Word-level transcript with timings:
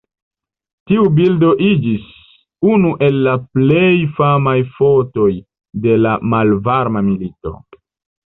Tiu 0.91 1.01
bildo 1.17 1.49
iĝis 1.65 2.07
unu 2.77 2.93
el 3.09 3.19
la 3.27 3.35
plej 3.57 3.91
famaj 4.21 4.55
fotoj 4.79 5.29
de 5.85 5.95
la 6.07 6.17
malvarma 6.35 7.07
milito. 7.13 7.55